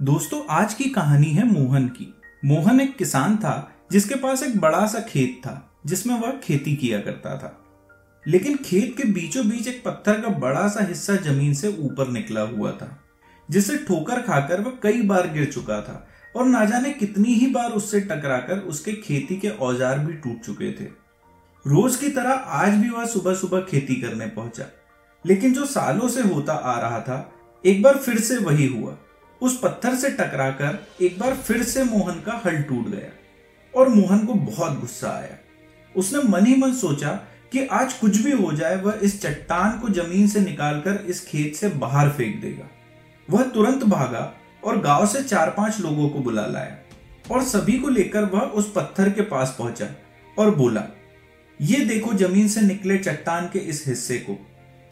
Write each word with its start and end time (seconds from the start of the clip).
दोस्तों, 0.00 0.40
आज 0.50 0.72
की 0.74 0.84
कहानी 0.84 1.26
है 1.26 1.44
मोहन 1.46 1.86
की। 1.88 2.06
मोहन 2.42 2.80
एक 2.80 2.96
किसान 2.96 3.36
था, 3.36 3.70
जिसके 3.92 4.14
पास 4.14 4.42
एक 4.42 4.56
बड़ा 4.60 4.86
सा 4.86 5.00
खेत 5.00 5.36
था, 5.42 5.52
जिसमें 5.86 6.14
वह 6.14 6.32
खेती 6.38 6.74
किया 6.76 6.98
करता 7.00 7.36
था। 7.38 7.52
लेकिन 8.26 8.56
खेत 8.56 8.96
के 8.96 9.04
बीचों 9.04 9.46
बीच 9.48 9.68
एक 9.68 9.82
पत्थर 9.84 10.20
का 10.20 10.28
बड़ा 10.38 10.66
सा 10.68 10.84
हिस्सा 10.84 11.16
ज़मीन 11.16 11.54
से 11.54 11.68
ऊपर 11.80 12.08
निकला 12.08 12.40
हुआ 12.46 12.72
था, 12.72 12.88
जिसे 13.48 13.76
ठोकर 13.78 14.22
खाकर 14.22 14.60
वह 14.60 14.72
कई 14.82 15.02
बार 15.02 15.28
गिर 15.28 15.50
चुका 15.52 15.80
था 15.80 16.06
और 16.34 16.46
ना 16.46 16.64
जाने 16.64 16.90
कितनी 16.92 17.34
ही 17.34 17.46
बार 17.46 17.70
उससे 17.72 18.00
टकराकर 18.02 18.58
उसके 18.58 18.92
खेती 18.94 19.36
के 19.36 19.48
औज़ार 19.50 19.98
भी 19.98 20.12
टूट 20.14 20.40
चुके 20.40 20.72
थे। 20.72 20.88
रोज 21.64 21.96
की 21.96 22.08
तरह 22.10 22.32
आज 22.32 22.74
भी 22.74 22.88
वह 22.88 23.06
सुबह 23.06 23.34
सुबह 23.34 23.60
खेती 23.60 24.00
करने 24.00 24.26
पहुँचा, 24.26 24.66
लेकिन 25.24 25.54
जो 25.54 25.64
सालों 25.66 26.08
से 26.08 26.22
होता 26.24 26.52
आ 26.54 26.78
रहा 26.80 27.00
था, 27.00 27.32
एक 27.64 27.82
बार 27.82 27.98
फिर 27.98 28.20
से 28.20 28.36
वही 28.36 28.66
हुआ। 28.68 28.96
उस 29.40 29.58
पत्थर 29.60 29.94
से 29.94 30.10
टकराकर 30.10 30.78
एक 31.02 31.18
बार 31.18 31.34
फिर 31.36 31.62
से 31.62 31.84
मोहन 31.84 32.20
का 32.20 32.40
हल 32.46 32.62
टूट 32.62 32.88
गया 32.88 33.10
और 33.74 33.88
मोहन 33.88 34.24
को 34.26 34.34
बहुत 34.34 34.78
गुस्सा 34.80 35.10
आया। 35.10 35.38
उसने 35.94 36.22
मन 36.22 36.46
ही 36.46 36.56
मन 36.56 36.72
सोचा 36.72 37.10
कि 37.52 37.66
आज 37.66 37.92
कुछ 37.92 38.16
भी 38.16 38.30
हो 38.32 38.52
जाए, 38.52 38.76
वह 38.76 38.98
इस 39.02 39.20
चट्टान 39.22 39.78
को 39.78 39.88
ज़मीन 39.88 40.28
से 40.28 40.40
निकालकर 40.40 41.04
इस 41.08 41.24
खेत 41.26 41.56
से 41.56 41.68
बाहर 41.68 42.08
फेंक 42.08 42.40
देगा। 42.42 42.68
वह 43.28 43.42
तुरंत 43.44 43.84
भागा 43.84 44.32
और 44.64 44.80
गाँव 44.80 45.06
से 45.06 45.22
चार 45.22 45.50
पाँच 45.50 45.80
लोगों 45.80 46.08
को 46.08 46.18
बुला 46.18 46.46
लाया 46.46 46.76
और 47.30 47.42
सभी 47.42 47.78
को 47.78 47.88
लेकर 47.88 48.24
वह 48.24 48.40
उस 48.40 48.72
पत्थर 48.72 49.10
के 49.10 49.22
पास 49.22 49.54
पहुँचा 49.58 49.88
और 50.36 50.54
बोला, 50.54 50.82
ये 51.60 51.84
देखो 51.84 52.12
ज़मीन 52.12 52.48
से 52.48 52.60
निकले 52.60 52.98
चट्टान 52.98 53.48
के 53.52 53.58
इस 53.58 53.84
हिस्से 53.86 54.18
को। 54.18 54.36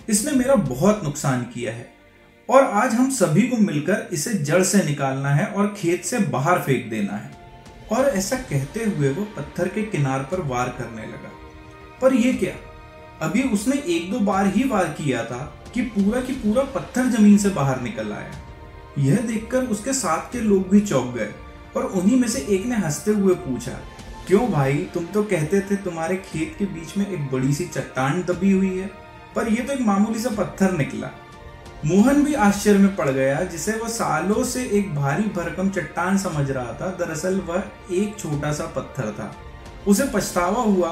इसने 0.09 0.33
मेरा 0.33 0.55
बहुत 0.55 1.01
नुकसान 1.05 1.43
किया 1.45 1.73
है। 1.73 1.91
और 2.49 2.65
आज 2.65 2.95
हम 2.95 3.11
सभी 3.11 3.43
को 3.43 3.57
मिलकर 3.57 4.09
इसे 4.13 4.33
जड़ 4.35 4.63
से 4.63 4.83
निकालना 4.85 5.31
है 5.31 5.47
और 5.47 5.67
खेत 5.79 6.05
से 6.05 6.19
बाहर 6.19 6.59
फेंक 6.59 6.89
देना 6.91 7.13
है। 7.13 7.31
और 7.93 8.09
ऐसा 8.09 8.37
कहते 8.37 8.84
हुए 8.84 9.11
वो 9.11 9.25
पत्थर 9.37 9.69
के 9.69 9.83
किनार 9.83 10.23
पर 10.23 10.41
वार 10.41 10.69
करने 10.69 11.07
लगा। 11.07 11.31
पर 12.03 12.15
यह 12.15 12.37
क्या? 12.37 12.55
अभी 13.21 13.43
उसने 13.43 13.77
एक 13.89 14.11
दो 14.12 14.21
बार 14.21 14.47
ही 14.47 14.65
वार 14.69 14.84
किया 14.99 15.25
था 15.25 15.39
कि 15.75 15.83
पूरा 15.83 16.21
की 16.21 16.33
पूरा 16.34 16.62
पत्थर 16.75 17.07
ज़मीन 17.07 17.39
से 17.39 17.51
बाहर 17.51 17.81
निकल 17.81 18.12
आया। 18.12 18.33
यह 18.99 19.17
देखकर 19.17 19.65
उसके 19.67 19.93
साथ 19.93 20.33
के 20.33 20.41
लोग 20.41 20.69
भी 20.69 20.81
चौंक 20.81 21.15
गए 21.15 21.31
और 21.77 21.84
उन्हीं 21.84 22.21
में 22.21 22.29
से 22.29 22.47
एक 22.51 22.67
ने 22.67 22.77
हँसते 22.77 23.11
हुए 23.11 23.34
पूछा, 23.37 23.79
क्यों 24.27 24.51
भाई, 24.51 24.75
तुम 24.95 25.05
तो 25.05 25.23
कहते 25.23 25.61
थे 25.61 25.77
तुम्हारे 25.77 26.17
खेत 26.17 26.55
के 26.59 26.65
बीच 26.65 26.97
में 26.99 27.06
एक 27.06 27.31
बड़ी 27.31 27.53
सी 27.55 27.65
चट्टान 27.67 28.23
दबी 28.23 28.53
हुई 28.53 28.77
है, 28.79 28.91
पर 29.37 29.49
यह 29.49 29.67
तो 29.67 29.73
एक 29.73 29.81
मामूली 29.81 30.19
सा 30.19 30.31
पत्थर 30.39 30.73
निकला। 30.73 31.11
मोहन 31.84 32.22
भी 32.25 32.34
आश्चर्य 32.36 32.78
में 32.78 32.94
पड़ 32.97 33.08
गया, 33.11 33.41
जिसे 33.42 33.72
वह 33.72 33.88
सालों 33.91 34.42
से 34.44 34.62
एक 34.70 34.94
भारी 34.94 35.22
भरकम 35.36 35.70
चट्टान 35.70 36.19
समझ 36.19 36.50
रहा 36.50 36.72
था। 36.72 36.91
दरअसल 36.98 37.41
वह 37.41 37.62
एक 37.92 38.19
छोटा 38.19 38.52
सा 38.52 38.66
पत्थर 38.77 39.11
था। 39.12 39.30
उसे 39.86 40.05
पछतावा 40.14 40.62
हुआ, 40.62 40.91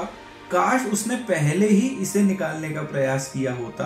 काश 0.51 0.85
उसने 0.93 1.15
पहले 1.27 1.67
ही 1.67 1.87
इसे 2.01 2.21
निकालने 2.23 2.69
का 2.69 2.81
प्रयास 2.83 3.31
किया 3.33 3.53
होता 3.55 3.85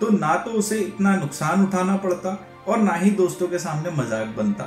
तो 0.00 0.08
ना 0.10 0.34
तो 0.36 0.50
उसे 0.50 0.78
इतना 0.78 1.14
नुकसान 1.16 1.64
उठाना 1.64 1.96
पड़ता 1.96 2.30
और 2.68 2.78
ना 2.78 2.92
ही 2.94 3.10
दोस्तों 3.12 3.48
के 3.48 3.58
सामने 3.58 3.90
मज़ाक 3.92 4.28
बनता। 4.36 4.64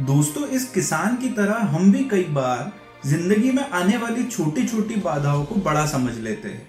दोस्तों, 0.00 0.46
इस 0.46 0.68
किसान 0.70 1.16
की 1.16 1.28
तरह 1.30 1.56
हम 1.66 1.92
भी 1.92 2.02
कई 2.04 2.24
बार 2.30 2.72
ज़िंदगी 3.06 3.50
में 3.52 3.62
आने 3.62 3.96
वाली 3.96 4.24
छोटी 4.24 4.66
छोटी 4.66 4.96
बाधाओं 5.00 5.44
को 5.44 5.54
बड़ा 5.62 5.86
समझ 5.86 6.16
लेते 6.18 6.48
हैं 6.48 6.66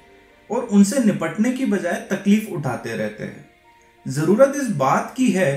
और 0.49 0.63
उनसे 0.63 1.03
निपटने 1.03 1.51
की 1.51 1.65
बजाय 1.65 1.99
तकलीफ़ 2.11 2.49
उठाते 2.49 2.95
रहते 2.97 3.23
हैं। 3.23 3.54
ज़रूरत 4.05 4.53
इस 4.55 4.69
बात 4.77 5.13
की 5.17 5.29
है 5.31 5.53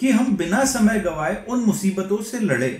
कि 0.00 0.10
हम 0.10 0.36
बिना 0.36 0.64
समय 0.66 1.00
गवाए 1.00 1.44
उन 1.48 1.60
मुसीबतों 1.60 2.22
से 2.22 2.38
लड़े। 2.40 2.70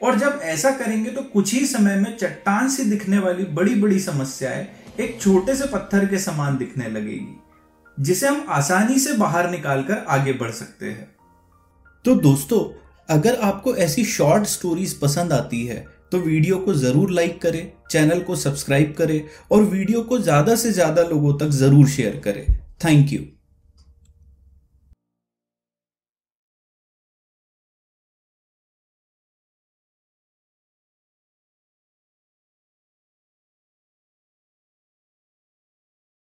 और 0.00 0.18
जब 0.18 0.40
ऐसा 0.44 0.70
करेंगे 0.72 1.10
तो 1.10 1.22
कुछ 1.24 1.52
ही 1.54 1.64
समय 1.66 1.96
में 1.96 2.16
चट्टान 2.16 2.68
से 2.68 2.84
दिखने 2.86 3.18
वाली 3.18 3.44
बड़ी 3.52 3.74
बड़ी 3.76 3.98
समस्याएँ 4.00 4.66
एक 5.00 5.20
छोटे 5.20 5.54
से 5.54 5.66
पत्थर 5.68 6.06
के 6.06 6.18
समान 6.18 6.56
दिखने 6.56 6.88
लगेगी, 6.88 7.34
जिसे 7.96 8.26
हम 8.26 8.44
आसानी 8.50 8.98
से 8.98 9.12
बाहर 9.16 9.50
निकालकर 9.50 10.04
आगे 10.08 10.32
बढ़ 10.34 10.50
सकते 10.52 10.86
हैं। 10.86 11.08
तो 12.04 12.14
दोस्तों, 12.16 12.60
अगर 13.08 13.40
आपको 13.40 13.74
ऐसी 13.76 14.04
शॉर्ट 14.06 14.46
स्टोरीज 14.46 14.98
पसंद 15.00 15.32
आती 15.32 15.64
है 15.66 15.84
तो 16.12 16.18
वीडियो 16.20 16.58
को 16.58 16.74
ज़रूर 16.74 17.10
लाइक 17.10 17.40
करें 17.42 17.72
चैनल 17.90 18.20
को 18.20 18.36
सब्सक्राइब 18.36 18.94
करें 18.98 19.20
और 19.50 19.62
वीडियो 19.64 20.00
को 20.02 20.18
ज़्यादा 20.20 20.54
से 20.54 20.72
ज़्यादा 20.72 21.02
लोगों 21.04 21.36
तक 21.38 21.50
ज़रूर 21.54 21.88
शेयर 21.88 22.20
करें। 22.24 22.46
Thank 22.84 23.12
you 23.12 23.20